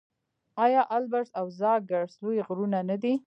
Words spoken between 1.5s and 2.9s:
زاگرس لوی غرونه